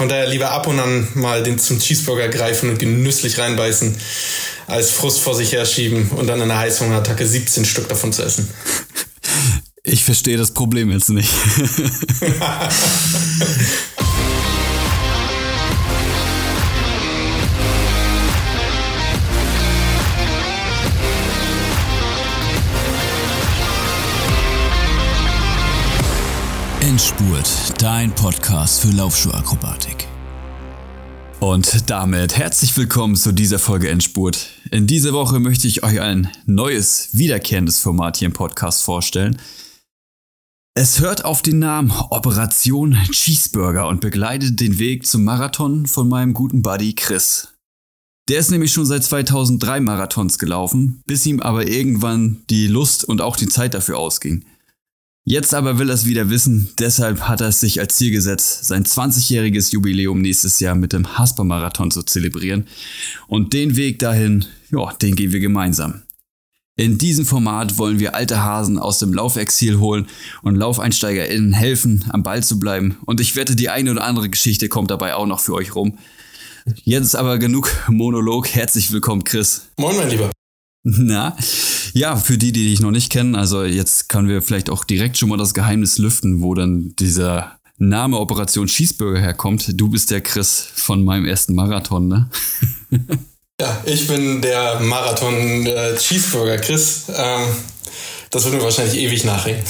[0.00, 3.94] Von daher lieber ab und an mal den zum Cheeseburger greifen und genüsslich reinbeißen,
[4.66, 8.48] als Frust vor sich herschieben und dann in einer Heißhungerattacke 17 Stück davon zu essen.
[9.82, 11.30] Ich verstehe das Problem jetzt nicht.
[27.00, 30.06] Endspurt, dein Podcast für Laufschuhakrobatik.
[31.38, 34.50] Und damit herzlich willkommen zu dieser Folge Endspurt.
[34.70, 39.40] In dieser Woche möchte ich euch ein neues, wiederkehrendes Format hier im Podcast vorstellen.
[40.74, 46.34] Es hört auf den Namen Operation Cheeseburger und begleitet den Weg zum Marathon von meinem
[46.34, 47.48] guten Buddy Chris.
[48.28, 53.22] Der ist nämlich schon seit 2003 Marathons gelaufen, bis ihm aber irgendwann die Lust und
[53.22, 54.44] auch die Zeit dafür ausging.
[55.24, 58.64] Jetzt aber will er es wieder wissen, deshalb hat er es sich als Ziel gesetzt,
[58.64, 62.66] sein 20-jähriges Jubiläum nächstes Jahr mit dem Hasper-Marathon zu zelebrieren.
[63.28, 66.02] Und den Weg dahin, ja, den gehen wir gemeinsam.
[66.76, 70.06] In diesem Format wollen wir alte Hasen aus dem Laufexil holen
[70.40, 72.96] und LaufeinsteigerInnen helfen, am Ball zu bleiben.
[73.04, 75.98] Und ich wette, die eine oder andere Geschichte kommt dabei auch noch für euch rum.
[76.84, 78.48] Jetzt aber genug Monolog.
[78.48, 79.68] Herzlich willkommen, Chris.
[79.76, 80.30] Moin, mein Lieber.
[80.82, 81.36] Na,
[81.92, 85.18] ja, für die, die dich noch nicht kennen, also jetzt können wir vielleicht auch direkt
[85.18, 89.80] schon mal das Geheimnis lüften, wo dann dieser Name Operation Cheeseburger herkommt.
[89.80, 92.30] Du bist der Chris von meinem ersten Marathon, ne?
[93.60, 97.04] Ja, ich bin der Marathon äh, Cheeseburger Chris.
[97.14, 97.42] Ähm,
[98.30, 99.64] das wird mir wahrscheinlich ewig nachhängen.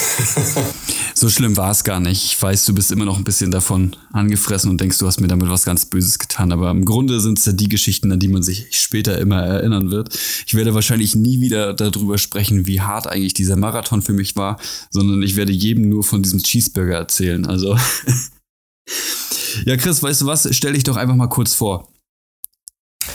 [1.15, 2.27] so schlimm war es gar nicht.
[2.27, 5.29] Ich weiß, du bist immer noch ein bisschen davon angefressen und denkst, du hast mir
[5.29, 6.53] damit was ganz Böses getan.
[6.53, 9.91] Aber im Grunde sind es ja die Geschichten, an die man sich später immer erinnern
[9.91, 10.15] wird.
[10.47, 14.61] Ich werde wahrscheinlich nie wieder darüber sprechen, wie hart eigentlich dieser Marathon für mich war,
[14.91, 17.47] sondern ich werde jedem nur von diesem Cheeseburger erzählen.
[17.47, 17.79] Also.
[19.65, 20.47] ja, Chris, weißt du was?
[20.51, 21.90] Stell dich doch einfach mal kurz vor.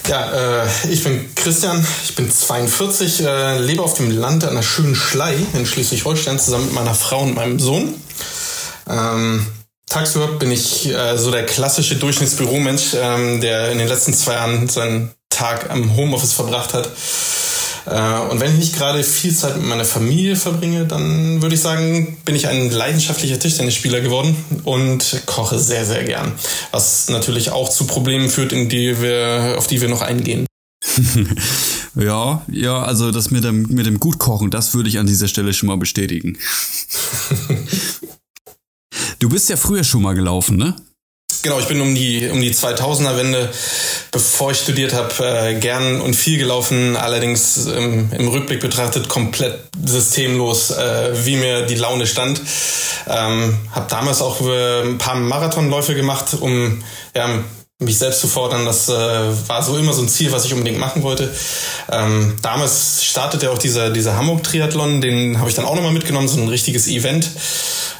[0.07, 4.61] Ja, äh, ich bin Christian, ich bin 42, äh, lebe auf dem Land an der
[4.61, 7.95] schönen Schlei in Schleswig-Holstein zusammen mit meiner Frau und meinem Sohn.
[8.87, 9.47] Ähm,
[9.89, 14.67] tagsüber bin ich äh, so der klassische Durchschnittsbüromensch, ähm, der in den letzten zwei Jahren
[14.69, 16.87] seinen Tag am Homeoffice verbracht hat.
[17.85, 21.61] Äh, und wenn ich nicht gerade viel Zeit mit meiner Familie verbringe, dann würde ich
[21.61, 26.33] sagen, bin ich ein leidenschaftlicher Tischtennisspieler geworden und koche sehr, sehr gern.
[26.71, 30.45] Was natürlich auch zu Problemen führt, in die wir, auf die wir noch eingehen.
[31.95, 35.53] ja, ja, also das mit dem, mit dem Gutkochen, das würde ich an dieser Stelle
[35.53, 36.37] schon mal bestätigen.
[39.19, 40.75] du bist ja früher schon mal gelaufen, ne?
[41.45, 43.51] Genau, ich bin um die, um die 2000er-Wende,
[44.11, 49.59] bevor ich studiert habe, äh, gern und viel gelaufen, allerdings ähm, im Rückblick betrachtet komplett
[49.85, 52.41] systemlos, äh, wie mir die Laune stand.
[53.07, 56.83] Ähm, habe damals auch äh, ein paar Marathonläufe gemacht, um
[57.15, 57.29] ja,
[57.79, 58.65] mich selbst zu fordern.
[58.65, 61.33] Das äh, war so immer so ein Ziel, was ich unbedingt machen wollte.
[61.91, 66.39] Ähm, damals startete auch dieser, dieser Hamburg-Triathlon, den habe ich dann auch nochmal mitgenommen, so
[66.39, 67.29] ein richtiges Event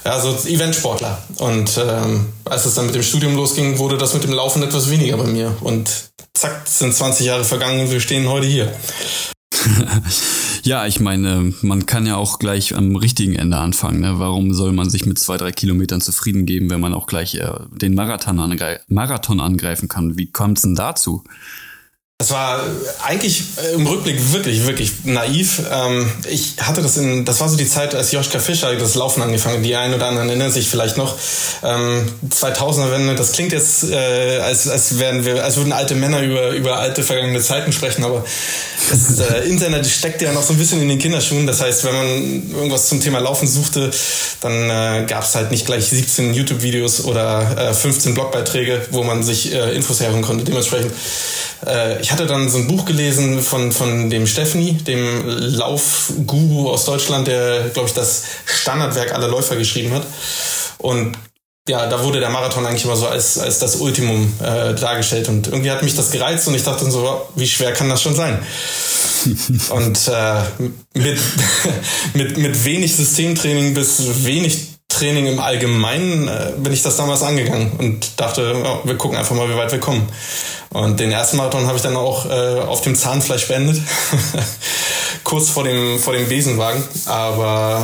[0.06, 1.18] ja, so Eventsportler.
[1.38, 4.90] Und ähm, als es dann mit dem Studium losging, wurde das mit dem Laufen etwas
[4.90, 5.58] weniger bei mir.
[5.62, 5.90] Und
[6.34, 8.72] zack, sind 20 Jahre vergangen und wir stehen heute hier.
[10.66, 14.02] ja, ich meine, man kann ja auch gleich am richtigen Ende anfangen.
[14.02, 14.18] Ne?
[14.18, 17.52] Warum soll man sich mit zwei, drei Kilometern zufrieden geben, wenn man auch gleich äh,
[17.72, 20.18] den Marathon, angreif Marathon angreifen kann?
[20.18, 21.24] Wie kommt es denn dazu?
[22.18, 22.64] Das war
[23.04, 25.64] eigentlich äh, im Rückblick wirklich, wirklich naiv.
[25.70, 29.22] Ähm, ich hatte das in, das war so die Zeit, als Joschka Fischer das Laufen
[29.22, 29.62] angefangen.
[29.64, 31.18] Die einen oder anderen erinnern sich vielleicht noch.
[31.62, 36.52] 2000er Wende, das klingt jetzt, äh, als, als wären wir, als würden alte Männer über,
[36.52, 38.24] über alte vergangene Zeiten sprechen, aber
[38.90, 41.46] das äh, Internet steckt ja noch so ein bisschen in den Kinderschuhen.
[41.46, 43.92] Das heißt, wenn man irgendwas zum Thema Laufen suchte,
[44.40, 50.00] dann gab es halt nicht gleich 17 YouTube-Videos oder 15 Blogbeiträge, wo man sich Infos
[50.00, 50.46] herholen konnte.
[50.46, 50.92] Dementsprechend
[51.66, 56.86] äh, ich hatte dann so ein Buch gelesen von, von dem Steffni, dem Laufguru aus
[56.86, 60.04] Deutschland, der, glaube ich, das Standardwerk aller Läufer geschrieben hat.
[60.78, 61.18] Und
[61.68, 65.30] ja, da wurde der Marathon eigentlich immer so als, als das Ultimum äh, dargestellt.
[65.30, 68.14] Und irgendwie hat mich das gereizt und ich dachte so, wie schwer kann das schon
[68.14, 68.38] sein?
[69.72, 70.42] und äh,
[70.94, 71.20] mit,
[72.14, 77.74] mit, mit wenig Systemtraining bis wenig Training im Allgemeinen äh, bin ich das damals angegangen
[77.78, 80.08] und dachte, ja, wir gucken einfach mal, wie weit wir kommen.
[80.70, 83.82] Und den ersten Marathon habe ich dann auch äh, auf dem Zahnfleisch beendet.
[85.24, 86.82] Kurz vor dem, vor dem Besenwagen.
[87.06, 87.82] Aber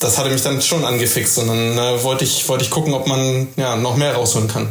[0.00, 1.38] das hatte mich dann schon angefixt.
[1.38, 4.68] Und dann äh, wollte, ich, wollte ich gucken, ob man ja, noch mehr rausholen kann.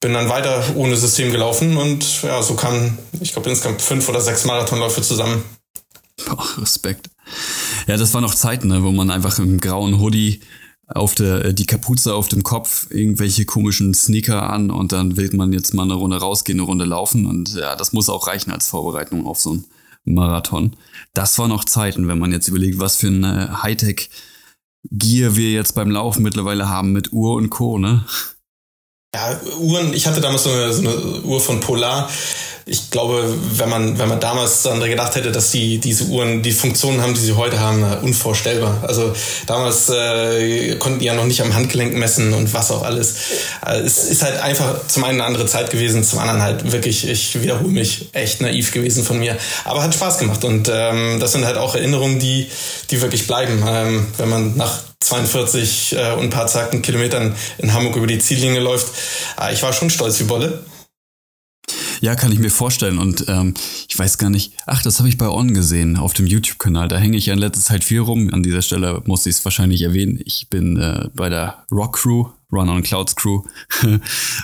[0.00, 4.20] Bin dann weiter ohne System gelaufen und ja, so kamen, ich glaube, insgesamt fünf oder
[4.20, 5.42] sechs Marathonläufe zusammen.
[6.26, 7.08] Boah, Respekt.
[7.86, 10.40] Ja, das war noch Zeiten, ne, wo man einfach im grauen Hoodie
[10.88, 15.30] auf der, äh, die Kapuze auf dem Kopf, irgendwelche komischen Sneaker an und dann will
[15.34, 18.50] man jetzt mal eine Runde rausgehen, eine Runde laufen und ja, das muss auch reichen
[18.50, 19.64] als Vorbereitung auf so einen
[20.04, 20.76] Marathon.
[21.14, 25.90] Das war noch Zeiten, wenn man jetzt überlegt, was für eine Hightech-Gear wir jetzt beim
[25.90, 28.04] Laufen mittlerweile haben mit Uhr und Co., ne?
[29.14, 32.10] Ja, Uhren, ich hatte damals so eine, so eine Uhr von Polar,
[32.68, 36.52] ich glaube, wenn man, wenn man damals daran gedacht hätte, dass die, diese Uhren die
[36.52, 38.84] Funktionen haben, die sie heute haben, unvorstellbar.
[38.86, 39.14] Also
[39.46, 43.14] damals äh, konnten die ja noch nicht am Handgelenk messen und was auch alles.
[43.62, 47.08] Also es ist halt einfach zum einen eine andere Zeit gewesen, zum anderen halt wirklich,
[47.08, 49.38] ich wiederhole mich, echt naiv gewesen von mir.
[49.64, 52.50] Aber hat Spaß gemacht und ähm, das sind halt auch Erinnerungen, die,
[52.90, 53.64] die wirklich bleiben.
[53.66, 58.18] Ähm, wenn man nach 42 äh, und ein paar zacken Kilometern in Hamburg über die
[58.18, 58.92] Ziellinie läuft.
[59.40, 60.64] Äh, ich war schon stolz wie Bolle.
[62.00, 62.98] Ja, kann ich mir vorstellen.
[62.98, 63.54] Und ähm,
[63.88, 66.88] ich weiß gar nicht, ach, das habe ich bei On gesehen auf dem YouTube-Kanal.
[66.88, 68.30] Da hänge ich ja in letzter Zeit viel rum.
[68.32, 70.20] An dieser Stelle muss ich es wahrscheinlich erwähnen.
[70.24, 73.42] Ich bin äh, bei der Rock Crew, Run on Clouds Crew.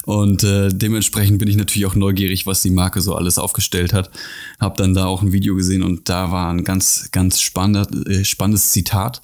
[0.05, 4.11] und äh, dementsprechend bin ich natürlich auch neugierig, was die Marke so alles aufgestellt hat.
[4.59, 8.25] Hab dann da auch ein Video gesehen und da war ein ganz, ganz spannender, äh,
[8.25, 9.23] spannendes Zitat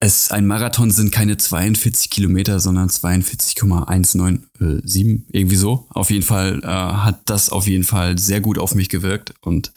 [0.00, 5.88] es, ein Marathon sind keine 42 Kilometer, sondern 42,197, irgendwie so.
[5.90, 9.72] Auf jeden Fall äh, hat das auf jeden Fall sehr gut auf mich gewirkt und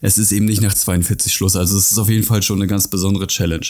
[0.00, 1.54] es ist eben nicht nach 42 Schluss.
[1.54, 3.68] Also es ist auf jeden Fall schon eine ganz besondere Challenge.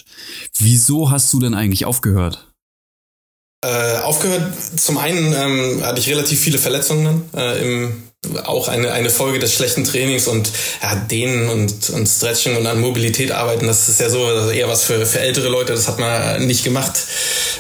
[0.59, 2.47] Wieso hast du denn eigentlich aufgehört?
[3.63, 7.93] Äh, aufgehört, zum einen ähm, hatte ich relativ viele Verletzungen äh, im
[8.45, 10.51] auch eine, eine Folge des schlechten Trainings und
[10.83, 14.83] ja, Dehnen und, und Stretching und an Mobilität arbeiten, das ist ja so eher was
[14.85, 16.99] für, für ältere Leute, das hat man nicht gemacht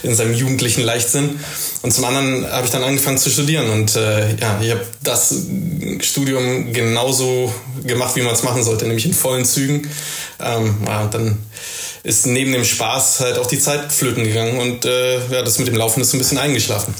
[0.02, 1.40] in seinem jugendlichen Leichtsinn.
[1.82, 5.34] Und zum anderen habe ich dann angefangen zu studieren und äh, ja, ich habe das
[6.00, 7.52] Studium genauso
[7.84, 9.88] gemacht, wie man es machen sollte, nämlich in vollen Zügen.
[10.40, 11.38] Ähm, ja, und dann
[12.02, 15.68] ist neben dem Spaß halt auch die Zeit flöten gegangen und äh, ja, das mit
[15.68, 16.94] dem Laufen ist ein bisschen eingeschlafen.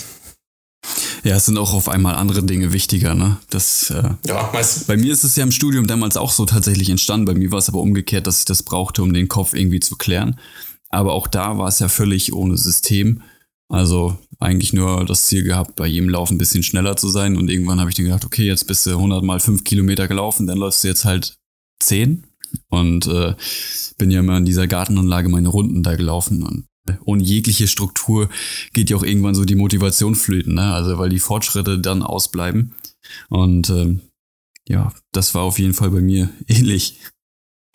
[1.25, 3.37] Ja, es sind auch auf einmal andere Dinge wichtiger, ne?
[3.51, 4.85] Das, äh, ja, meistens.
[4.85, 7.27] Bei mir ist es ja im Studium damals auch so tatsächlich entstanden.
[7.27, 9.97] Bei mir war es aber umgekehrt, dass ich das brauchte, um den Kopf irgendwie zu
[9.97, 10.39] klären.
[10.89, 13.23] Aber auch da war es ja völlig ohne System.
[13.69, 17.37] Also eigentlich nur das Ziel gehabt, bei jedem Lauf ein bisschen schneller zu sein.
[17.37, 20.47] Und irgendwann habe ich dann gedacht, okay, jetzt bist du 100 mal 5 Kilometer gelaufen,
[20.47, 21.37] dann läufst du jetzt halt
[21.81, 22.27] 10.
[22.69, 23.35] Und äh,
[23.97, 26.43] bin ja immer in dieser Gartenanlage meine Runden da gelaufen.
[26.43, 26.65] Und
[27.05, 28.29] ohne jegliche Struktur
[28.73, 30.73] geht ja auch irgendwann so die Motivation flöten, ne?
[30.73, 32.75] Also weil die Fortschritte dann ausbleiben.
[33.29, 34.01] Und ähm,
[34.69, 37.01] ja, das war auf jeden Fall bei mir ähnlich.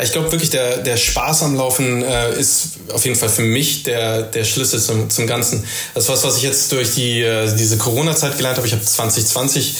[0.03, 3.83] Ich glaube wirklich, der, der Spaß am Laufen äh, ist auf jeden Fall für mich
[3.83, 5.63] der, der Schlüssel zum, zum Ganzen.
[5.93, 8.67] Das ist was, was ich jetzt durch die, äh, diese Corona-Zeit gelernt habe.
[8.67, 9.73] Ich habe 2020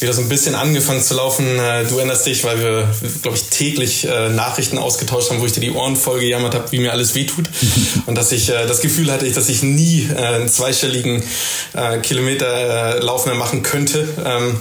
[0.00, 1.58] wieder so ein bisschen angefangen zu laufen.
[1.58, 5.52] Äh, du erinnerst dich, weil wir, glaube ich, täglich äh, Nachrichten ausgetauscht haben, wo ich
[5.52, 7.48] dir die Ohren voll gejammert habe, wie mir alles wehtut.
[8.04, 11.22] Und dass ich äh, das Gefühl hatte, dass ich nie äh, einen zweistelligen
[11.72, 14.06] äh, Kilometer äh, Lauf mehr machen könnte.
[14.22, 14.60] Ähm,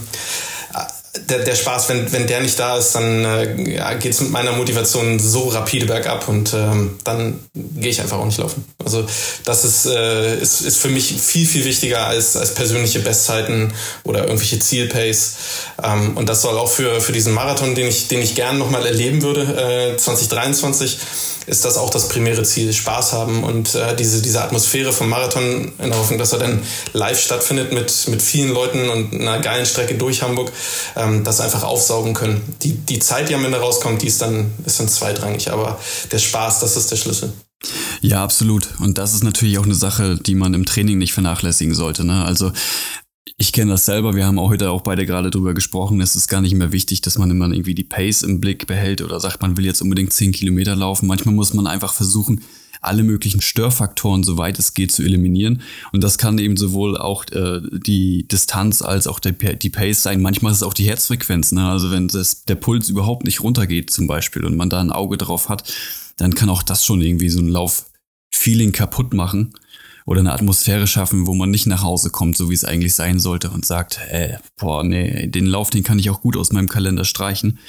[1.14, 4.54] der, der Spaß, wenn, wenn der nicht da ist, dann äh, geht es mit meiner
[4.54, 8.64] Motivation so rapide bergab und ähm, dann gehe ich einfach auch nicht laufen.
[8.84, 9.06] Also
[9.44, 13.74] das ist, äh, ist, ist für mich viel, viel wichtiger als, als persönliche Bestzeiten
[14.06, 15.36] oder irgendwelche Zielpace.
[15.84, 18.86] Ähm, und das soll auch für, für diesen Marathon, den ich, den ich gern nochmal
[18.86, 20.98] erleben würde, äh, 2023,
[21.48, 25.72] ist das auch das primäre Ziel, Spaß haben und äh, diese, diese Atmosphäre vom Marathon
[25.80, 26.62] in der Hoffnung, dass er dann
[26.94, 30.52] live stattfindet mit, mit vielen Leuten und einer geilen Strecke durch Hamburg,
[31.02, 32.42] ähm, das einfach aufsaugen können.
[32.64, 35.80] Die, die Zeit, die am Ende rauskommt, die ist dann, ist dann zweitrangig, aber
[36.12, 37.34] der Spaß, das ist der Schlüssel.
[38.02, 38.68] Ja, absolut.
[38.80, 42.04] Und das ist natürlich auch eine Sache, die man im Training nicht vernachlässigen sollte.
[42.04, 42.26] Ne?
[42.26, 42.52] Also
[43.38, 46.02] ich kenne das selber, wir haben auch heute auch beide gerade drüber gesprochen.
[46.02, 49.02] Es ist gar nicht mehr wichtig, dass man immer irgendwie die Pace im Blick behält
[49.02, 51.08] oder sagt, man will jetzt unbedingt 10 Kilometer laufen.
[51.08, 52.42] Manchmal muss man einfach versuchen,
[52.82, 55.62] alle möglichen Störfaktoren, soweit es geht, zu eliminieren.
[55.92, 60.22] Und das kann eben sowohl auch äh, die Distanz als auch der, die Pace sein.
[60.22, 61.52] Manchmal ist es auch die Herzfrequenz.
[61.52, 61.70] Ne?
[61.70, 65.18] Also wenn das, der Puls überhaupt nicht runtergeht zum Beispiel und man da ein Auge
[65.18, 65.72] drauf hat,
[66.18, 69.54] dann kann auch das schon irgendwie so ein Lauf-Feeling kaputt machen
[70.08, 73.20] oder eine Atmosphäre schaffen, wo man nicht nach Hause kommt, so wie es eigentlich sein
[73.20, 76.68] sollte und sagt, äh, boah, nee, den Lauf, den kann ich auch gut aus meinem
[76.68, 77.60] Kalender streichen.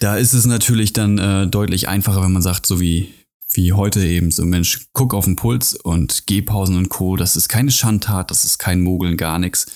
[0.00, 3.08] Da ist es natürlich dann äh, deutlich einfacher, wenn man sagt, so wie,
[3.54, 7.16] wie heute eben so, Mensch, guck auf den Puls und Gehpausen und Co.
[7.16, 9.66] Das ist keine Schandtat, das ist kein Mogeln, gar nichts.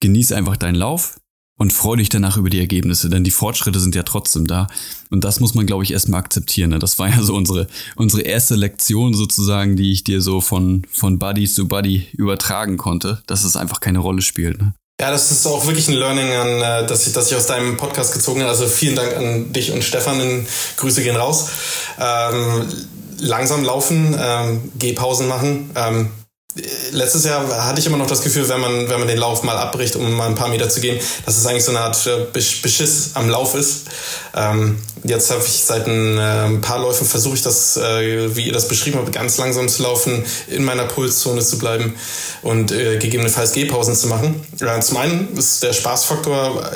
[0.00, 1.18] Genieß einfach deinen Lauf,
[1.58, 4.66] und freu dich danach über die Ergebnisse, denn die Fortschritte sind ja trotzdem da.
[5.10, 6.70] Und das muss man, glaube ich, erstmal akzeptieren.
[6.70, 6.78] Ne?
[6.78, 11.18] Das war ja so unsere, unsere erste Lektion sozusagen, die ich dir so von, von
[11.18, 14.60] Buddy zu Buddy übertragen konnte, dass es einfach keine Rolle spielt.
[14.60, 14.74] Ne?
[14.98, 17.76] Ja, das ist auch wirklich ein Learning, an, äh, das, ich, das ich aus deinem
[17.76, 18.50] Podcast gezogen habe.
[18.50, 20.46] Also vielen Dank an dich und Stefan.
[20.78, 21.48] Grüße gehen raus.
[22.00, 22.66] Ähm,
[23.18, 25.70] langsam laufen, ähm, Gehpausen machen.
[25.76, 26.10] Ähm,
[26.92, 29.58] letztes Jahr hatte ich immer noch das Gefühl, wenn man, wenn man den Lauf mal
[29.58, 33.10] abbricht, um mal ein paar Meter zu gehen, dass es eigentlich so eine Art Beschiss
[33.14, 33.88] am Lauf ist.
[34.34, 38.46] Ähm, jetzt habe ich seit ein, äh, ein paar Läufen versuche ich das, äh, wie
[38.46, 41.94] ihr das beschrieben habt, ganz langsam zu laufen, in meiner Pulszone zu bleiben
[42.42, 44.46] und äh, gegebenenfalls Gehpausen zu machen.
[44.80, 46.70] Zum einen ist der Spaßfaktor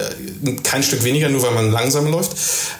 [0.62, 2.32] kein Stück weniger, nur weil man langsam läuft.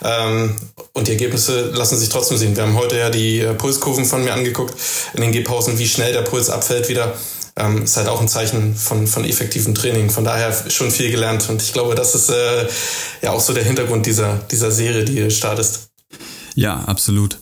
[0.02, 0.57] Ähm,
[0.92, 2.57] und die Ergebnisse lassen sich trotzdem sehen.
[2.57, 4.75] Wir haben heute ja die Pulskurven von mir angeguckt
[5.14, 7.14] in den Gehpausen, wie schnell der Puls abfällt wieder
[7.57, 10.11] ähm, ist halt auch ein Zeichen von, von effektivem Training.
[10.11, 11.49] Von daher schon viel gelernt.
[11.49, 12.66] Und ich glaube, das ist äh,
[13.23, 15.89] ja auch so der Hintergrund dieser, dieser Serie, die du startest.
[16.54, 17.38] Ja, absolut.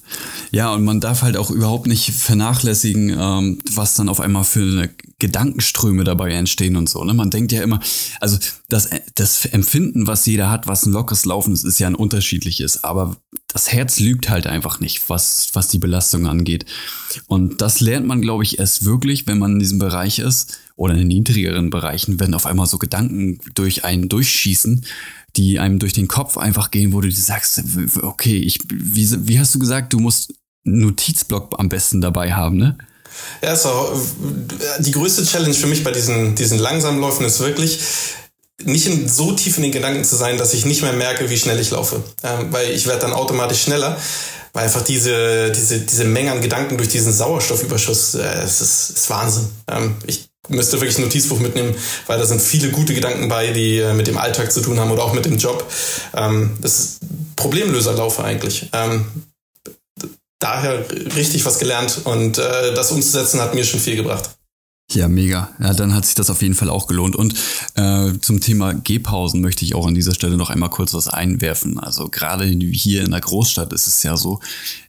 [0.50, 4.88] Ja, und man darf halt auch überhaupt nicht vernachlässigen, ähm, was dann auf einmal für
[5.18, 7.02] Gedankenströme dabei entstehen und so.
[7.04, 7.12] Ne?
[7.14, 7.80] Man denkt ja immer,
[8.20, 8.38] also
[8.68, 12.84] das, das Empfinden, was jeder hat, was ein lockeres Laufen ist, ist ja ein unterschiedliches.
[12.84, 13.16] Aber
[13.48, 16.66] das Herz lügt halt einfach nicht, was, was die Belastung angeht.
[17.26, 20.92] Und das lernt man, glaube ich, erst wirklich, wenn man in diesem Bereich ist oder
[20.92, 24.84] in den niedrigeren Bereichen, wenn auf einmal so Gedanken durch einen durchschießen,
[25.38, 27.62] die einem durch den Kopf einfach gehen, wo du sagst,
[28.02, 32.76] okay, ich, wie, wie hast du gesagt, du musst Notizblock am besten dabei haben, ne?
[33.42, 34.00] Ja, so,
[34.80, 37.80] die größte Challenge für mich bei diesen, diesen langsamen Läufen ist wirklich,
[38.64, 41.38] nicht in, so tief in den Gedanken zu sein, dass ich nicht mehr merke, wie
[41.38, 42.02] schnell ich laufe.
[42.24, 43.96] Ähm, weil ich werde dann automatisch schneller,
[44.52, 49.10] weil einfach diese, diese, diese Menge an Gedanken durch diesen Sauerstoffüberschuss, äh, es ist, ist
[49.10, 49.48] Wahnsinn.
[49.68, 51.74] Ähm, ich müsste wirklich ein Notizbuch mitnehmen,
[52.06, 54.90] weil da sind viele gute Gedanken bei, die äh, mit dem Alltag zu tun haben
[54.90, 55.70] oder auch mit dem Job.
[56.14, 57.00] Ähm, das ist
[57.36, 58.68] Problemlöserlaufe eigentlich.
[58.72, 59.06] Ähm,
[60.38, 60.84] daher
[61.16, 64.37] richtig was gelernt und äh, das umzusetzen hat mir schon viel gebracht.
[64.90, 65.50] Ja, mega.
[65.60, 67.14] Ja, dann hat sich das auf jeden Fall auch gelohnt.
[67.14, 67.34] Und
[67.74, 71.78] äh, zum Thema Gehpausen möchte ich auch an dieser Stelle noch einmal kurz was einwerfen.
[71.78, 74.40] Also gerade hier in der Großstadt ist es ja so,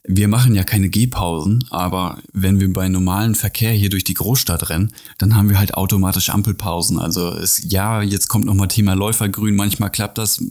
[0.04, 4.70] wir machen ja keine Gehpausen, aber wenn wir bei normalen Verkehr hier durch die Großstadt
[4.70, 6.98] rennen, dann haben wir halt automatisch Ampelpausen.
[6.98, 10.42] Also es, ja, jetzt kommt nochmal Thema Läufergrün, manchmal klappt das,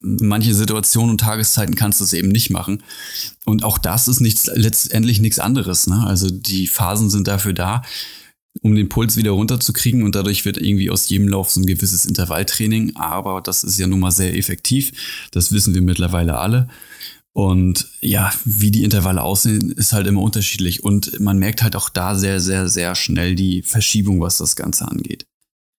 [0.00, 2.82] manche Situationen und Tageszeiten kannst du es eben nicht machen.
[3.46, 5.86] Und auch das ist nichts, letztendlich nichts anderes.
[5.86, 6.04] Ne?
[6.06, 7.80] Also die Phasen sind dafür da
[8.62, 12.04] um den Puls wieder runterzukriegen und dadurch wird irgendwie aus jedem Lauf so ein gewisses
[12.04, 14.92] Intervalltraining, aber das ist ja nun mal sehr effektiv,
[15.30, 16.68] das wissen wir mittlerweile alle.
[17.32, 21.88] Und ja, wie die Intervalle aussehen, ist halt immer unterschiedlich und man merkt halt auch
[21.88, 25.26] da sehr, sehr, sehr schnell die Verschiebung, was das Ganze angeht.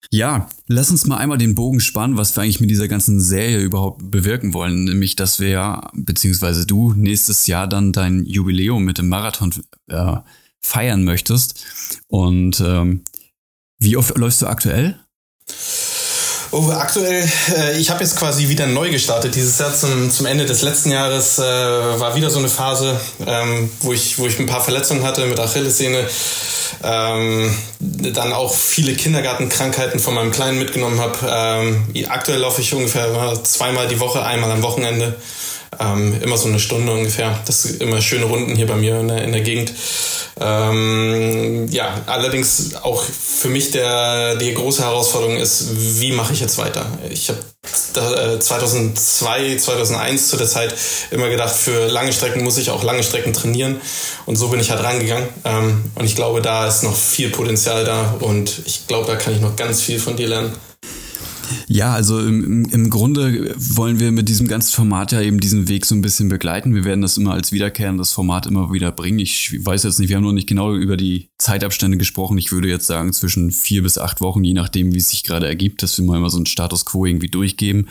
[0.09, 3.59] Ja, lass uns mal einmal den Bogen spannen, was wir eigentlich mit dieser ganzen Serie
[3.59, 4.85] überhaupt bewirken wollen.
[4.85, 9.53] Nämlich, dass wir ja, beziehungsweise du nächstes Jahr dann dein Jubiläum mit dem Marathon
[9.87, 10.17] äh,
[10.62, 11.65] feiern möchtest.
[12.08, 13.03] Und ähm,
[13.80, 15.00] wie oft läufst du aktuell?
[16.53, 17.24] Oh, aktuell,
[17.56, 19.36] äh, ich habe jetzt quasi wieder neu gestartet.
[19.36, 23.70] Dieses Jahr zum, zum Ende des letzten Jahres äh, war wieder so eine Phase, ähm,
[23.80, 26.06] wo, ich, wo ich ein paar Verletzungen hatte mit Achillessehne.
[26.84, 31.18] Ähm, dann auch viele Kindergartenkrankheiten von meinem Kleinen mitgenommen habe.
[31.24, 35.15] Ähm, aktuell laufe ich ungefähr zweimal die Woche, einmal am Wochenende.
[35.79, 37.39] Ähm, immer so eine Stunde ungefähr.
[37.45, 39.71] Das sind immer schöne Runden hier bei mir in der, in der Gegend.
[40.39, 46.57] Ähm, ja, allerdings auch für mich der, die große Herausforderung ist, wie mache ich jetzt
[46.57, 46.85] weiter?
[47.09, 47.39] Ich habe
[48.35, 50.73] äh, 2002, 2001 zu der Zeit
[51.11, 53.79] immer gedacht, für lange Strecken muss ich auch lange Strecken trainieren.
[54.25, 55.29] Und so bin ich halt rangegangen.
[55.45, 59.33] Ähm, und ich glaube, da ist noch viel Potenzial da und ich glaube, da kann
[59.33, 60.53] ich noch ganz viel von dir lernen.
[61.67, 65.86] Ja, also im, im Grunde wollen wir mit diesem ganzen Format ja eben diesen Weg
[65.86, 66.75] so ein bisschen begleiten.
[66.75, 69.20] Wir werden das immer als wiederkehrendes Format immer wieder bringen.
[69.20, 72.38] Ich weiß jetzt nicht, wir haben noch nicht genau über die Zeitabstände gesprochen.
[72.38, 75.48] Ich würde jetzt sagen zwischen vier bis acht Wochen, je nachdem, wie es sich gerade
[75.48, 77.88] ergibt, dass wir mal immer so einen Status quo irgendwie durchgeben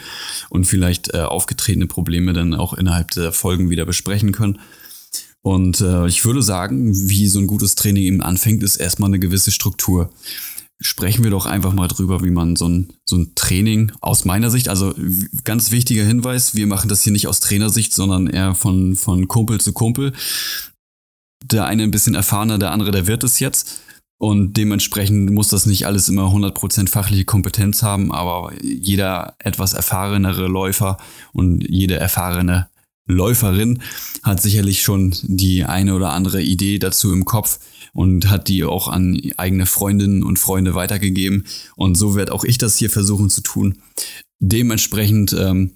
[0.49, 4.59] und vielleicht äh, aufgetretene Probleme dann auch innerhalb der Folgen wieder besprechen können.
[5.43, 9.19] Und äh, ich würde sagen, wie so ein gutes Training eben anfängt, ist erstmal eine
[9.19, 10.11] gewisse Struktur
[10.80, 14.50] sprechen wir doch einfach mal drüber, wie man so ein, so ein Training aus meiner
[14.50, 14.94] Sicht, also
[15.44, 19.60] ganz wichtiger Hinweis, wir machen das hier nicht aus Trainersicht, sondern eher von, von Kumpel
[19.60, 20.12] zu Kumpel.
[21.44, 23.80] Der eine ein bisschen erfahrener, der andere, der wird es jetzt.
[24.18, 30.46] Und dementsprechend muss das nicht alles immer 100% fachliche Kompetenz haben, aber jeder etwas erfahrenere
[30.46, 30.99] Läufer
[31.32, 32.68] und jede erfahrene
[33.06, 33.82] Läuferin
[34.22, 37.60] hat sicherlich schon die eine oder andere Idee dazu im Kopf
[37.92, 41.47] und hat die auch an eigene Freundinnen und Freunde weitergegeben.
[41.76, 43.78] Und so werde auch ich das hier versuchen zu tun.
[44.38, 45.73] Dementsprechend ähm,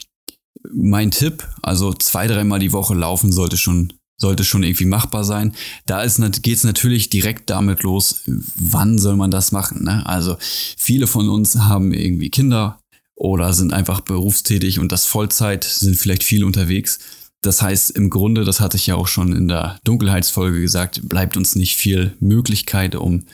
[0.72, 5.54] mein Tipp, also zwei, dreimal die Woche laufen sollte schon sollte schon irgendwie machbar sein.
[5.86, 9.84] Da geht es natürlich direkt damit los, wann soll man das machen.
[9.84, 10.06] Ne?
[10.06, 12.78] Also viele von uns haben irgendwie Kinder
[13.16, 17.00] oder sind einfach berufstätig und das Vollzeit, sind vielleicht viel unterwegs
[17.44, 21.36] Das heißt, im Grunde, das hatte ich ja auch schon in der Dunkelheitsfolge gesagt, bleibt
[21.36, 23.24] uns nicht viel Möglichkeit, um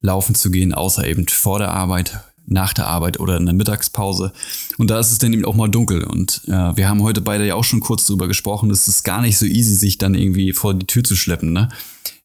[0.00, 4.32] laufen zu gehen, außer eben vor der Arbeit, nach der Arbeit oder in der Mittagspause.
[4.78, 6.04] Und da ist es dann eben auch mal dunkel.
[6.04, 9.20] Und äh, wir haben heute beide ja auch schon kurz drüber gesprochen, es ist gar
[9.20, 11.68] nicht so easy, sich dann irgendwie vor die Tür zu schleppen, ne?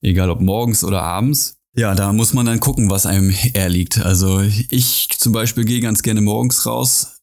[0.01, 1.57] Egal ob morgens oder abends.
[1.75, 3.99] Ja, da muss man dann gucken, was einem eher liegt.
[3.99, 7.14] Also ich zum Beispiel gehe ganz gerne morgens raus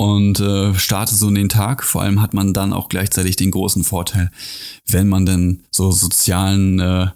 [0.00, 1.84] und äh, starte so in den Tag.
[1.84, 4.30] Vor allem hat man dann auch gleichzeitig den großen Vorteil,
[4.88, 7.08] wenn man denn so sozialen äh,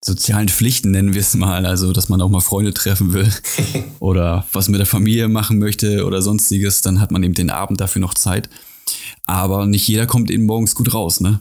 [0.00, 3.28] sozialen Pflichten nennen wir es mal, also dass man auch mal Freunde treffen will
[3.98, 7.80] oder was mit der Familie machen möchte oder sonstiges, dann hat man eben den Abend
[7.80, 8.48] dafür noch Zeit.
[9.26, 11.40] Aber nicht jeder kommt eben morgens gut raus, ne?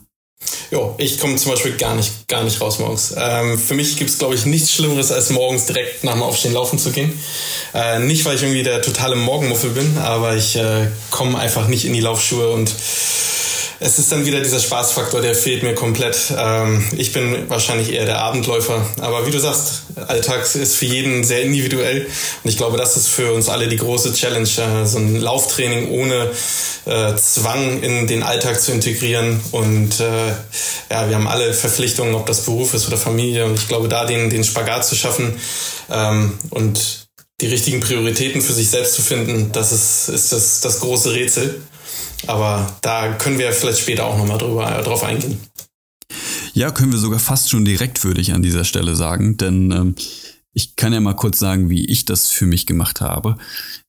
[0.71, 3.15] Jo, ich komme zum Beispiel gar nicht, gar nicht raus morgens.
[3.17, 6.53] Ähm, für mich gibt es, glaube ich, nichts Schlimmeres, als morgens direkt nach dem Aufstehen
[6.53, 7.19] laufen zu gehen.
[7.73, 11.85] Äh, nicht, weil ich irgendwie der totale Morgenmuffel bin, aber ich äh, komme einfach nicht
[11.85, 12.71] in die Laufschuhe und
[13.81, 16.33] es ist dann wieder dieser Spaßfaktor, der fehlt mir komplett.
[16.37, 18.85] Ähm, ich bin wahrscheinlich eher der Abendläufer.
[18.99, 22.05] Aber wie du sagst, Alltag ist für jeden sehr individuell.
[22.43, 25.91] Und ich glaube, das ist für uns alle die große Challenge, äh, so ein Lauftraining
[25.91, 26.29] ohne
[26.85, 29.39] äh, Zwang in den Alltag zu integrieren.
[29.51, 30.27] Und äh,
[30.91, 33.45] ja, wir haben alle Verpflichtungen, ob das Beruf ist oder Familie.
[33.45, 35.39] Und ich glaube, da den, den Spagat zu schaffen
[35.89, 37.07] ähm, und
[37.39, 41.61] die richtigen Prioritäten für sich selbst zu finden, das ist, ist das, das große Rätsel.
[42.27, 45.39] Aber da können wir vielleicht später auch nochmal drüber, äh, drauf eingehen.
[46.53, 49.95] Ja, können wir sogar fast schon direkt für dich an dieser Stelle sagen, denn ähm,
[50.53, 53.37] ich kann ja mal kurz sagen, wie ich das für mich gemacht habe.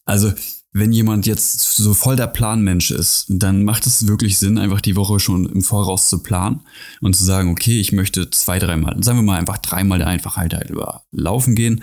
[0.05, 0.33] Also,
[0.73, 4.95] wenn jemand jetzt so voll der Planmensch ist, dann macht es wirklich Sinn, einfach die
[4.95, 6.61] Woche schon im Voraus zu planen
[7.01, 10.55] und zu sagen, okay, ich möchte zwei, dreimal, sagen wir mal einfach dreimal der Einfachheit
[10.55, 11.83] halt über laufen gehen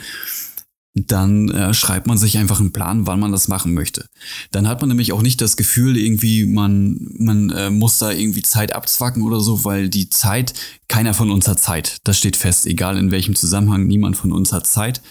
[1.05, 4.09] dann äh, schreibt man sich einfach einen Plan, wann man das machen möchte.
[4.51, 8.41] Dann hat man nämlich auch nicht das Gefühl, irgendwie man, man äh, muss da irgendwie
[8.41, 10.53] Zeit abzwacken oder so, weil die Zeit,
[10.87, 11.97] keiner von uns hat Zeit.
[12.03, 15.01] Das steht fest, egal in welchem Zusammenhang, niemand von uns hat Zeit.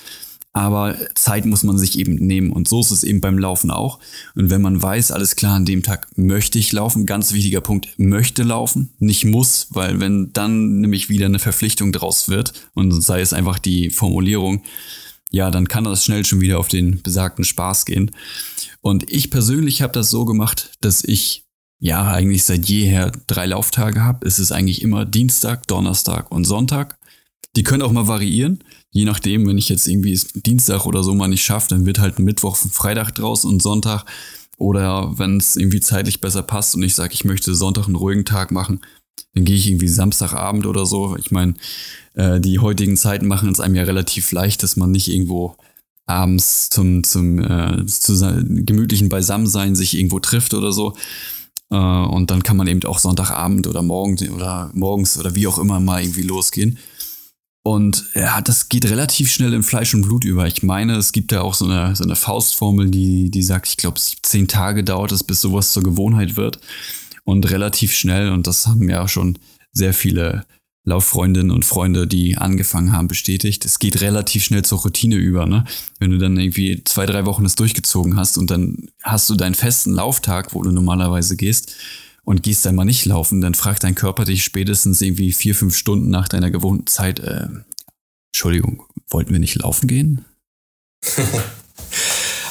[0.56, 2.50] Aber Zeit muss man sich eben nehmen.
[2.50, 3.98] Und so ist es eben beim Laufen auch.
[4.34, 7.88] Und wenn man weiß, alles klar, an dem Tag möchte ich laufen, ganz wichtiger Punkt,
[7.98, 13.20] möchte laufen, nicht muss, weil wenn dann nämlich wieder eine Verpflichtung draus wird und sei
[13.20, 14.62] es einfach die Formulierung,
[15.30, 18.10] ja, dann kann das schnell schon wieder auf den besagten Spaß gehen.
[18.80, 21.44] Und ich persönlich habe das so gemacht, dass ich
[21.78, 24.26] ja eigentlich seit jeher drei Lauftage habe.
[24.26, 26.98] Es ist eigentlich immer Dienstag, Donnerstag und Sonntag.
[27.56, 31.28] Die können auch mal variieren, je nachdem, wenn ich jetzt irgendwie Dienstag oder so mal
[31.28, 34.04] nicht schaffe, dann wird halt Mittwoch, Freitag draus und Sonntag.
[34.58, 38.24] Oder wenn es irgendwie zeitlich besser passt und ich sage, ich möchte Sonntag einen ruhigen
[38.24, 38.80] Tag machen,
[39.34, 41.16] dann gehe ich irgendwie Samstagabend oder so.
[41.18, 41.54] Ich meine,
[42.14, 45.56] äh, die heutigen Zeiten machen es einem ja relativ leicht, dass man nicht irgendwo
[46.06, 48.16] abends zum, zum äh, zu
[48.64, 50.96] gemütlichen Beisammensein sich irgendwo trifft oder so.
[51.70, 55.58] Äh, und dann kann man eben auch Sonntagabend oder morgen oder morgens oder wie auch
[55.58, 56.78] immer mal irgendwie losgehen.
[57.62, 60.46] Und ja, das geht relativ schnell in Fleisch und Blut über.
[60.46, 63.76] Ich meine, es gibt ja auch so eine, so eine Faustformel, die, die sagt, ich
[63.76, 66.60] glaube, zehn Tage dauert es, bis sowas zur Gewohnheit wird
[67.26, 69.38] und relativ schnell, und das haben ja schon
[69.72, 70.46] sehr viele
[70.84, 73.64] Lauffreundinnen und Freunde, die angefangen haben, bestätigt.
[73.64, 75.64] Es geht relativ schnell zur Routine über, ne?
[75.98, 79.56] Wenn du dann irgendwie zwei, drei Wochen das durchgezogen hast und dann hast du deinen
[79.56, 81.74] festen Lauftag, wo du normalerweise gehst
[82.22, 85.76] und gehst dann mal nicht laufen, dann fragt dein Körper dich spätestens irgendwie vier, fünf
[85.76, 87.48] Stunden nach deiner gewohnten Zeit, äh,
[88.32, 90.24] Entschuldigung, wollten wir nicht laufen gehen?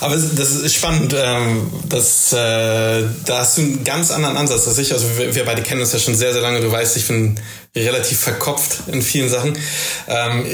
[0.06, 1.16] Aber das ist spannend.
[1.18, 2.36] Ähm, das, äh,
[3.26, 4.94] da hast du einen ganz anderen Ansatz als ich.
[4.94, 6.62] Also wir, wir beide kennen uns ja schon sehr, sehr lange.
[6.62, 7.40] Du weißt, ich bin
[7.76, 9.58] relativ verkopft in vielen Sachen.
[10.08, 10.46] Ähm,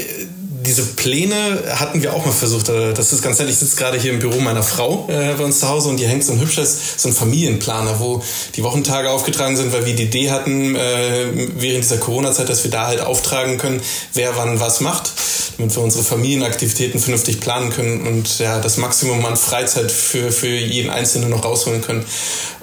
[0.62, 2.68] diese Pläne hatten wir auch mal versucht.
[2.68, 3.48] Äh, das ist ganz nett.
[3.48, 6.06] Ich sitze gerade hier im Büro meiner Frau äh, bei uns zu Hause und die
[6.06, 8.22] hängt so ein hübsches, so ein Familienplaner, wo
[8.54, 12.70] die Wochentage aufgetragen sind, weil wir die Idee hatten, äh, während dieser Corona-Zeit, dass wir
[12.70, 13.80] da halt auftragen können,
[14.14, 15.12] wer wann was macht,
[15.58, 20.48] damit wir unsere Familienaktivitäten vernünftig planen können und ja, das Maximum an Freizeit für, für
[20.48, 22.04] jeden Einzelnen noch rausholen können.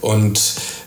[0.02, 0.40] Und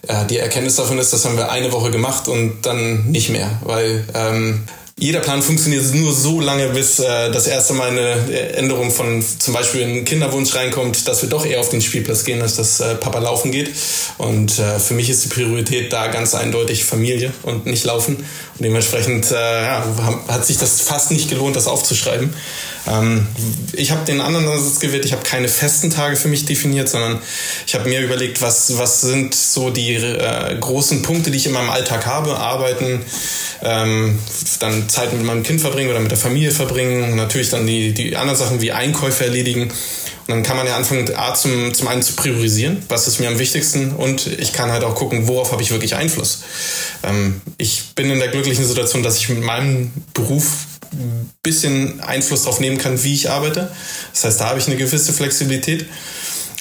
[0.08, 3.50] ja, die Erkenntnis davon ist, das haben wir eine Woche gemacht und dann nicht mehr,
[3.64, 4.64] weil ähm,
[5.02, 9.52] jeder Plan funktioniert nur so lange, bis äh, das erste Mal eine Änderung von zum
[9.52, 12.94] Beispiel ein Kinderwunsch reinkommt, dass wir doch eher auf den Spielplatz gehen, als dass äh,
[12.94, 13.72] Papa laufen geht.
[14.18, 18.14] Und äh, für mich ist die Priorität da ganz eindeutig Familie und nicht Laufen.
[18.14, 18.26] Und
[18.60, 19.84] dementsprechend äh, ja,
[20.28, 22.32] hat sich das fast nicht gelohnt, das aufzuschreiben.
[22.86, 23.26] Ähm,
[23.72, 25.04] ich habe den anderen Ansatz gewählt.
[25.04, 27.18] Ich habe keine festen Tage für mich definiert, sondern
[27.66, 31.52] ich habe mir überlegt, was, was sind so die äh, großen Punkte, die ich in
[31.52, 32.36] meinem Alltag habe.
[32.36, 33.04] Arbeiten,
[33.62, 34.18] ähm,
[34.60, 37.16] dann Zeit mit meinem Kind verbringen oder mit der Familie verbringen.
[37.16, 39.62] Natürlich dann die, die anderen Sachen wie Einkäufe erledigen.
[39.62, 43.28] Und dann kann man ja anfangen, A, zum, zum einen zu priorisieren, was ist mir
[43.28, 43.92] am wichtigsten.
[43.92, 46.42] Und ich kann halt auch gucken, worauf habe ich wirklich Einfluss.
[47.02, 50.44] Ähm, ich bin in der glücklichen Situation, dass ich mit meinem Beruf
[50.92, 53.72] ein bisschen Einfluss darauf nehmen kann, wie ich arbeite.
[54.12, 55.86] Das heißt, da habe ich eine gewisse Flexibilität.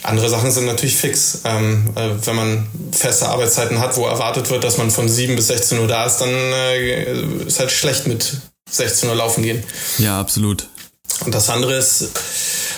[0.04, 1.42] Andere Sachen sind natürlich fix.
[1.46, 5.48] Ähm, äh, wenn man feste Arbeitszeiten hat, wo erwartet wird, dass man von 7 bis
[5.48, 8.38] 16 Uhr da ist, dann äh, ist halt schlecht mit
[8.70, 9.64] 16 Uhr laufen gehen.
[10.00, 10.68] Ja, absolut.
[11.26, 12.10] Und das andere ist,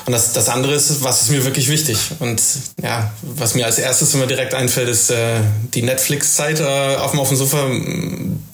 [0.06, 1.98] und das, das andere ist, was ist mir wirklich wichtig?
[2.20, 2.42] Und
[2.82, 5.40] ja, was mir als erstes immer direkt einfällt, ist äh,
[5.74, 7.70] die Netflix-Zeit äh, auf, dem, auf dem Sofa.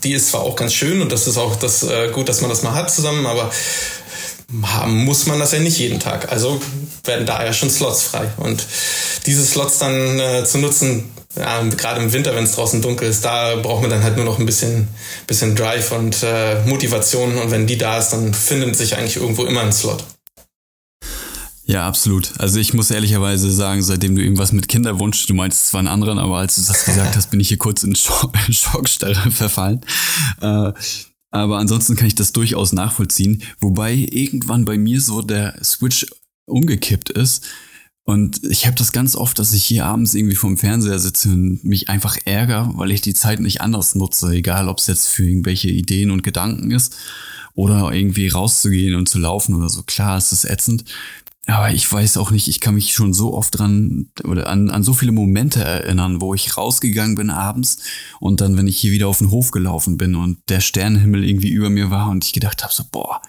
[0.03, 2.51] Die ist zwar auch ganz schön und das ist auch das äh, gut, dass man
[2.51, 3.51] das mal hat zusammen, aber
[4.63, 6.31] haben muss man das ja nicht jeden Tag.
[6.31, 6.62] Also
[7.03, 8.29] werden da ja schon Slots frei.
[8.38, 8.65] Und
[9.25, 13.23] diese Slots dann äh, zu nutzen, ja, gerade im Winter, wenn es draußen dunkel ist,
[13.23, 14.88] da braucht man dann halt nur noch ein bisschen,
[15.27, 17.38] bisschen Drive und äh, Motivation.
[17.38, 20.03] Und wenn die da ist, dann findet sich eigentlich irgendwo immer ein Slot.
[21.65, 22.31] Ja, absolut.
[22.39, 26.17] Also ich muss ehrlicherweise sagen, seitdem du irgendwas mit Kinderwunsch, du meinst zwar einen anderen,
[26.17, 29.81] aber als du das gesagt hast, bin ich hier kurz in Schock, Schockstarre verfallen.
[30.41, 30.71] Äh,
[31.31, 33.43] aber ansonsten kann ich das durchaus nachvollziehen.
[33.59, 36.05] Wobei irgendwann bei mir so der Switch
[36.45, 37.45] umgekippt ist.
[38.03, 41.63] Und ich habe das ganz oft, dass ich hier abends irgendwie vorm Fernseher sitze und
[41.63, 45.27] mich einfach ärgere, weil ich die Zeit nicht anders nutze, egal ob es jetzt für
[45.27, 46.95] irgendwelche Ideen und Gedanken ist
[47.53, 49.83] oder irgendwie rauszugehen und zu laufen oder so.
[49.83, 50.85] Klar, es ist ätzend.
[51.49, 54.83] Aber ich weiß auch nicht, ich kann mich schon so oft dran oder an, an
[54.83, 57.79] so viele Momente erinnern, wo ich rausgegangen bin abends
[58.19, 61.49] und dann, wenn ich hier wieder auf den Hof gelaufen bin und der Sternenhimmel irgendwie
[61.49, 63.21] über mir war und ich gedacht habe, so, boah,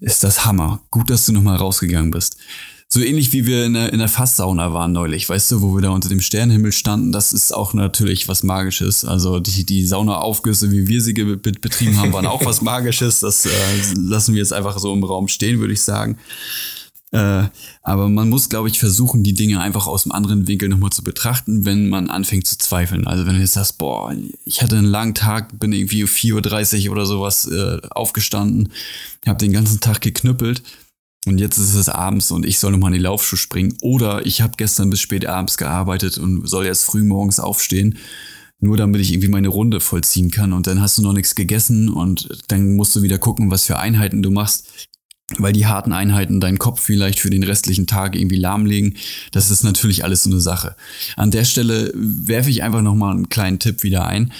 [0.00, 0.80] ist das Hammer.
[0.90, 2.36] Gut, dass du nochmal rausgegangen bist.
[2.90, 5.82] So ähnlich wie wir in der, in der Fasssauna waren neulich, weißt du, wo wir
[5.82, 9.04] da unter dem Sternenhimmel standen, das ist auch natürlich was Magisches.
[9.04, 13.20] Also die, die Saunaaufgüsse, wie wir sie betrieben haben, waren auch was Magisches.
[13.20, 13.50] Das äh,
[13.94, 16.16] lassen wir jetzt einfach so im Raum stehen, würde ich sagen.
[17.10, 17.44] Äh,
[17.82, 21.02] aber man muss, glaube ich, versuchen, die Dinge einfach aus einem anderen Winkel nochmal zu
[21.02, 23.06] betrachten, wenn man anfängt zu zweifeln.
[23.06, 26.92] Also wenn du jetzt sagst, boah, ich hatte einen langen Tag, bin irgendwie 4.30 Uhr
[26.92, 28.70] oder sowas äh, aufgestanden,
[29.26, 30.62] habe den ganzen Tag geknüppelt
[31.26, 33.76] und jetzt ist es abends und ich soll nochmal in die Laufschuhe springen.
[33.80, 37.98] Oder ich habe gestern bis spät abends gearbeitet und soll jetzt früh morgens aufstehen
[38.60, 40.52] nur damit ich irgendwie meine Runde vollziehen kann.
[40.52, 43.78] Und dann hast du noch nichts gegessen und dann musst du wieder gucken, was für
[43.78, 44.88] Einheiten du machst
[45.36, 48.96] weil die harten Einheiten deinen Kopf vielleicht für den restlichen Tag irgendwie lahmlegen.
[49.30, 50.74] Das ist natürlich alles so eine Sache.
[51.16, 54.32] An der Stelle werfe ich einfach nochmal einen kleinen Tipp wieder ein.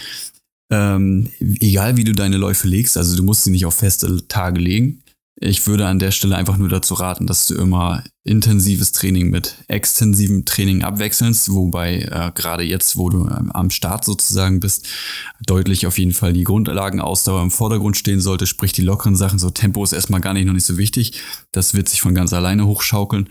[0.70, 4.60] Ähm, egal wie du deine Läufe legst, also du musst sie nicht auf feste Tage
[4.60, 5.02] legen.
[5.40, 9.54] Ich würde an der Stelle einfach nur dazu raten, dass du immer intensives Training mit
[9.68, 14.88] extensivem Training abwechselst, wobei äh, gerade jetzt, wo du ähm, am Start sozusagen bist,
[15.46, 19.50] deutlich auf jeden Fall die Grundlagenausdauer im Vordergrund stehen sollte, sprich die lockeren Sachen, so
[19.50, 21.20] Tempo ist erstmal gar nicht noch nicht so wichtig,
[21.52, 23.28] das wird sich von ganz alleine hochschaukeln.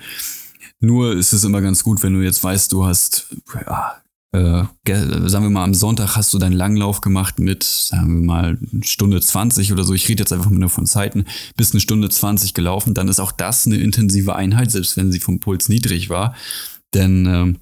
[0.80, 3.98] Nur ist es immer ganz gut, wenn du jetzt weißt, du hast ja,
[4.33, 8.57] äh, sagen wir mal, am Sonntag hast du deinen Langlauf gemacht mit, sagen wir mal,
[8.81, 9.93] Stunde 20 oder so.
[9.93, 11.25] Ich rede jetzt einfach nur von Zeiten.
[11.55, 15.19] Bist eine Stunde 20 gelaufen, dann ist auch das eine intensive Einheit, selbst wenn sie
[15.19, 16.35] vom Puls niedrig war.
[16.93, 17.53] Denn äh,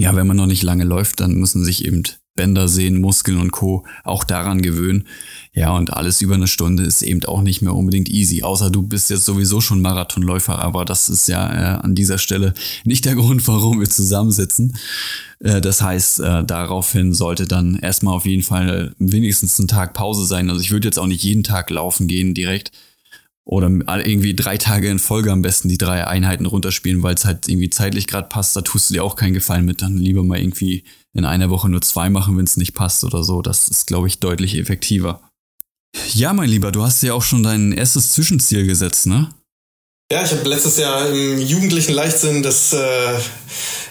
[0.00, 2.02] ja, wenn man noch nicht lange läuft, dann müssen sich eben
[2.38, 3.84] Bänder, Sehnen, Muskeln und Co.
[4.04, 5.08] auch daran gewöhnen.
[5.52, 8.44] Ja, und alles über eine Stunde ist eben auch nicht mehr unbedingt easy.
[8.44, 12.54] Außer du bist jetzt sowieso schon Marathonläufer, aber das ist ja äh, an dieser Stelle
[12.84, 14.76] nicht der Grund, warum wir zusammensitzen.
[15.40, 20.24] Äh, das heißt, äh, daraufhin sollte dann erstmal auf jeden Fall wenigstens ein Tag Pause
[20.24, 20.48] sein.
[20.48, 22.70] Also ich würde jetzt auch nicht jeden Tag laufen gehen direkt.
[23.44, 23.68] Oder
[24.04, 27.70] irgendwie drei Tage in Folge am besten die drei Einheiten runterspielen, weil es halt irgendwie
[27.70, 28.54] zeitlich gerade passt.
[28.54, 29.82] Da tust du dir auch keinen Gefallen mit.
[29.82, 30.84] Dann lieber mal irgendwie
[31.18, 33.42] in einer Woche nur zwei machen, wenn es nicht passt oder so.
[33.42, 35.20] Das ist, glaube ich, deutlich effektiver.
[36.14, 39.28] Ja, mein Lieber, du hast ja auch schon dein erstes Zwischenziel gesetzt, ne?
[40.10, 43.14] Ja, ich habe letztes Jahr im jugendlichen Leichtsinn des, äh,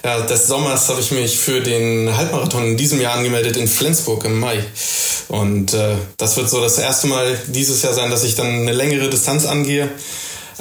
[0.04, 4.26] ja, des Sommers habe ich mich für den Halbmarathon in diesem Jahr angemeldet in Flensburg
[4.26, 4.64] im Mai.
[5.28, 8.72] Und äh, das wird so das erste Mal dieses Jahr sein, dass ich dann eine
[8.72, 9.92] längere Distanz angehe.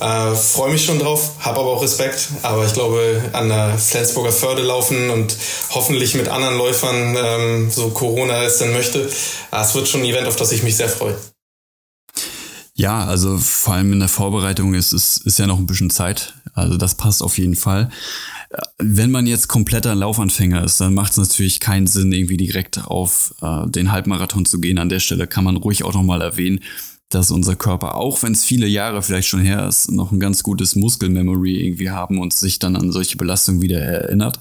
[0.01, 2.29] Äh, Freue mich schon drauf, habe aber auch Respekt.
[2.43, 5.37] Aber ich glaube, an der Flensburger Förde laufen und
[5.71, 9.09] hoffentlich mit anderen Läufern, ähm, so Corona es denn möchte,
[9.53, 11.17] äh, es wird schon ein Event, auf das ich mich sehr freue.
[12.75, 16.35] Ja, also vor allem in der Vorbereitung ist es ist ja noch ein bisschen Zeit.
[16.53, 17.91] Also das passt auf jeden Fall.
[18.79, 23.35] Wenn man jetzt kompletter Laufanfänger ist, dann macht es natürlich keinen Sinn, irgendwie direkt auf
[23.41, 24.79] äh, den Halbmarathon zu gehen.
[24.79, 26.61] An der Stelle kann man ruhig auch nochmal erwähnen,
[27.09, 30.43] dass unser Körper, auch wenn es viele Jahre vielleicht schon her ist, noch ein ganz
[30.43, 34.41] gutes Muskelmemory irgendwie haben und sich dann an solche Belastungen wieder erinnert.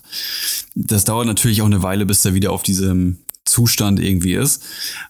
[0.73, 4.63] Das dauert natürlich auch eine Weile, bis er wieder auf diesem Zustand irgendwie ist.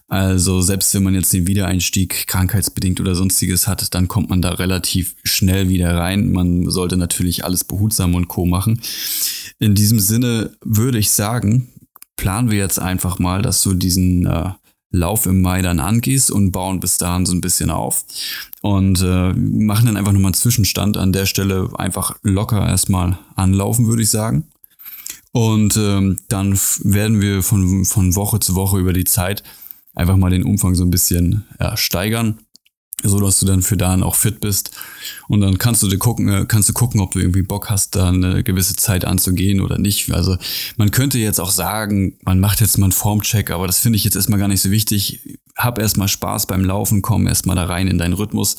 [0.08, 4.50] Also selbst wenn man jetzt den Wiedereinstieg krankheitsbedingt oder sonstiges hat, dann kommt man da
[4.50, 6.32] relativ schnell wieder rein.
[6.32, 8.80] Man sollte natürlich alles behutsam und co machen.
[9.58, 11.68] In diesem Sinne würde ich sagen,
[12.16, 14.50] planen wir jetzt einfach mal, dass du diesen äh,
[14.90, 18.04] Lauf im Mai dann angehst und bauen bis dahin so ein bisschen auf.
[18.62, 23.86] Und äh, machen dann einfach nochmal einen Zwischenstand an der Stelle einfach locker erstmal anlaufen,
[23.86, 24.44] würde ich sagen.
[25.32, 29.42] Und ähm, dann werden wir von, von Woche zu Woche über die Zeit
[29.94, 32.38] einfach mal den Umfang so ein bisschen ja, steigern
[33.02, 34.70] so dass du dann für dahin auch fit bist.
[35.28, 37.94] Und dann kannst du dir gucken, äh, kannst du gucken, ob du irgendwie Bock hast,
[37.94, 40.12] da eine gewisse Zeit anzugehen oder nicht.
[40.12, 40.36] Also
[40.76, 44.04] man könnte jetzt auch sagen, man macht jetzt mal einen Formcheck, aber das finde ich
[44.04, 45.38] jetzt erstmal gar nicht so wichtig.
[45.56, 48.56] Hab erstmal Spaß beim Laufen, komm erstmal da rein in deinen Rhythmus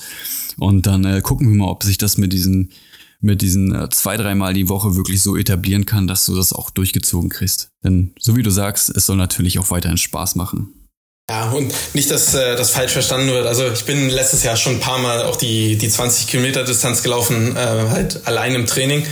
[0.58, 2.71] und dann äh, gucken wir mal, ob sich das mit diesen
[3.19, 6.69] mit diesen äh, zwei, dreimal die Woche wirklich so etablieren kann, dass du das auch
[6.69, 7.71] durchgezogen kriegst.
[7.84, 10.87] Denn so wie du sagst, es soll natürlich auch weiterhin Spaß machen.
[11.30, 13.48] Ja, und nicht, dass äh, das falsch verstanden wird.
[13.48, 17.04] Also ich bin letztes Jahr schon ein paar Mal auch die, die 20 Kilometer Distanz
[17.04, 19.06] gelaufen, äh, halt allein im Training.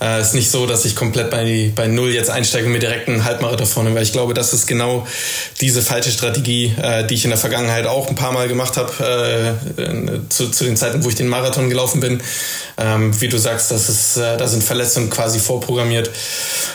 [0.00, 3.08] Äh, ist nicht so, dass ich komplett bei, bei Null jetzt einsteige und mir direkt
[3.08, 5.06] einen Halbmarathon vorne, weil ich glaube, das ist genau
[5.60, 9.58] diese falsche Strategie, äh, die ich in der Vergangenheit auch ein paar Mal gemacht habe,
[9.76, 12.22] äh, zu, zu den Zeiten, wo ich den Marathon gelaufen bin.
[12.78, 16.10] Ähm, wie du sagst, das ist, äh, da sind Verletzungen quasi vorprogrammiert.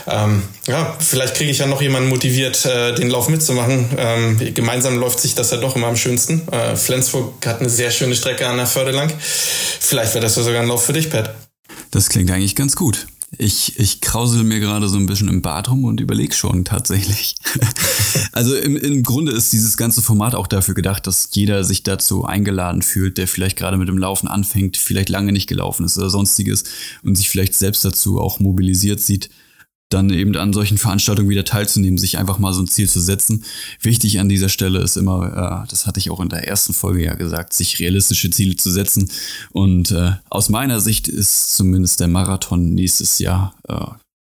[0.05, 3.89] Ähm, ja, vielleicht kriege ich ja noch jemanden motiviert, äh, den Lauf mitzumachen.
[3.97, 6.47] Ähm, gemeinsam läuft sich das ja doch immer am schönsten.
[6.49, 9.11] Äh, Flensburg hat eine sehr schöne Strecke an der Förde lang.
[9.19, 11.35] Vielleicht wäre das ja sogar ein Lauf für dich, Pat.
[11.91, 13.07] Das klingt eigentlich ganz gut.
[13.37, 17.35] Ich, ich krausel mir gerade so ein bisschen im Bad rum und überlege schon tatsächlich.
[18.31, 22.25] also im, im Grunde ist dieses ganze Format auch dafür gedacht, dass jeder sich dazu
[22.25, 26.11] eingeladen fühlt, der vielleicht gerade mit dem Laufen anfängt, vielleicht lange nicht gelaufen ist oder
[26.11, 26.63] sonstiges
[27.03, 29.29] und sich vielleicht selbst dazu auch mobilisiert sieht,
[29.93, 33.43] dann eben an solchen Veranstaltungen wieder teilzunehmen, sich einfach mal so ein Ziel zu setzen.
[33.81, 37.03] Wichtig an dieser Stelle ist immer, äh, das hatte ich auch in der ersten Folge
[37.03, 39.09] ja gesagt, sich realistische Ziele zu setzen.
[39.51, 43.85] Und äh, aus meiner Sicht ist zumindest der Marathon nächstes Jahr äh,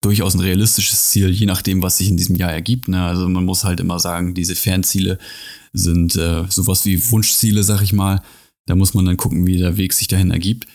[0.02, 2.88] durchaus ein realistisches Ziel, je nachdem, was sich in diesem Jahr ergibt.
[2.88, 3.04] Ne?
[3.04, 5.18] Also man muss halt immer sagen, diese Fernziele
[5.74, 8.22] sind äh, sowas wie Wunschziele, sag ich mal.
[8.68, 10.68] Da muss man dann gucken, wie der Weg sich dahin ergibt.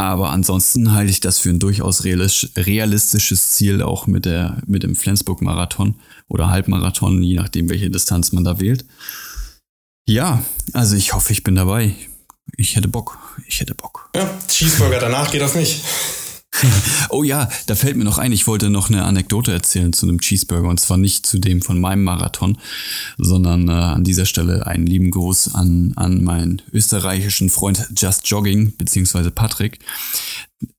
[0.00, 4.94] Aber ansonsten halte ich das für ein durchaus realistisches Ziel, auch mit, der, mit dem
[4.94, 5.96] Flensburg-Marathon
[6.28, 8.84] oder Halbmarathon, je nachdem, welche Distanz man da wählt.
[10.08, 11.96] Ja, also ich hoffe, ich bin dabei.
[12.56, 13.18] Ich hätte Bock.
[13.46, 14.10] Ich hätte Bock.
[14.14, 15.82] Ja, Cheeseburger danach geht auf mich.
[17.10, 20.20] oh ja, da fällt mir noch ein, ich wollte noch eine Anekdote erzählen zu einem
[20.20, 22.58] Cheeseburger und zwar nicht zu dem von meinem Marathon,
[23.16, 28.76] sondern äh, an dieser Stelle einen lieben Gruß an, an meinen österreichischen Freund Just Jogging,
[28.76, 29.78] beziehungsweise Patrick.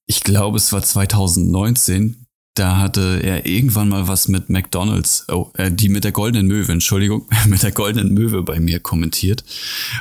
[0.05, 5.71] Ich glaube, es war 2019, da hatte er irgendwann mal was mit McDonalds, oh, äh,
[5.71, 9.43] die mit der goldenen Möwe, Entschuldigung, mit der goldenen Möwe bei mir kommentiert.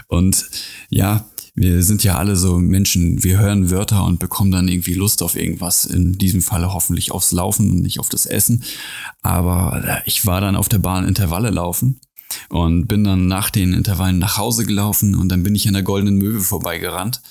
[0.08, 0.46] Und
[0.88, 1.26] ja,
[1.60, 5.34] wir sind ja alle so Menschen, wir hören Wörter und bekommen dann irgendwie Lust auf
[5.34, 5.84] irgendwas.
[5.84, 8.62] In diesem Falle hoffentlich aufs Laufen und nicht auf das Essen.
[9.22, 12.00] Aber äh, ich war dann auf der Bahn Intervalle laufen
[12.48, 15.82] und bin dann nach den Intervallen nach Hause gelaufen und dann bin ich an der
[15.82, 17.22] Goldenen Möwe vorbeigerannt.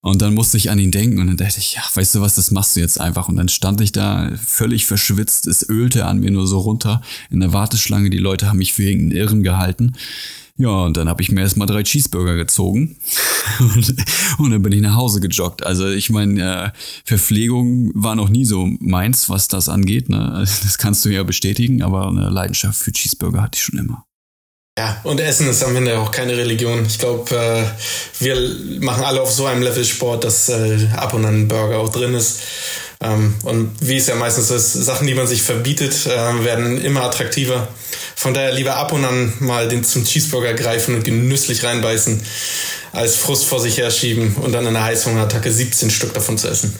[0.00, 2.36] Und dann musste ich an ihn denken und dann dachte ich, ja, weißt du was,
[2.36, 3.28] das machst du jetzt einfach.
[3.28, 7.40] Und dann stand ich da völlig verschwitzt, es ölte an mir nur so runter in
[7.40, 8.10] der Warteschlange.
[8.10, 9.94] Die Leute haben mich für irgendeinen Irren gehalten.
[10.58, 12.96] Ja, und dann habe ich mir erstmal drei Cheeseburger gezogen
[13.60, 13.94] und,
[14.38, 15.64] und, dann bin ich nach Hause gejoggt.
[15.66, 20.08] Also ich meine, äh, Verpflegung war noch nie so meins, was das angeht.
[20.08, 20.44] Ne?
[20.66, 24.04] Das kannst du ja bestätigen, aber eine Leidenschaft für Cheeseburger hatte ich schon immer.
[24.78, 26.84] Ja, und Essen ist am Ende auch keine Religion.
[26.86, 27.64] Ich glaube, äh,
[28.22, 31.78] wir machen alle auf so einem Level Sport, dass äh, ab und an ein Burger
[31.78, 32.40] auch drin ist.
[33.06, 37.02] Ähm, und wie es ja meistens ist, Sachen, die man sich verbietet, äh, werden immer
[37.02, 37.68] attraktiver.
[38.14, 42.20] Von daher lieber ab und an mal den zum Cheeseburger greifen und genüsslich reinbeißen,
[42.92, 46.74] als Frust vor sich herschieben und dann in einer Heißhungerattacke 17 Stück davon zu essen.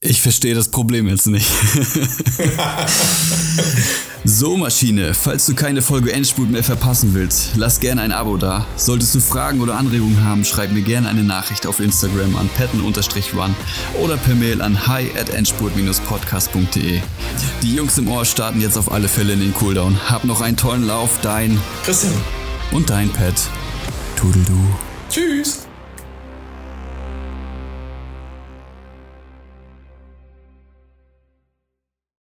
[0.00, 1.46] Ich verstehe das Problem jetzt nicht.
[4.24, 8.66] so, Maschine, falls du keine Folge Endspurt mehr verpassen willst, lass gerne ein Abo da.
[8.76, 12.94] Solltest du Fragen oder Anregungen haben, schreib mir gerne eine Nachricht auf Instagram an patten-run
[14.02, 17.00] oder per Mail an hi at endspurt-podcast.de.
[17.62, 20.10] Die Jungs im Ohr starten jetzt auf alle Fälle in den Cooldown.
[20.10, 22.14] Hab noch einen tollen Lauf, dein Christian
[22.72, 23.34] und dein Pet.
[24.16, 24.58] Tudeldu.
[25.10, 25.67] Tschüss.